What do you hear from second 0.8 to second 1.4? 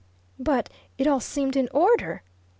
it all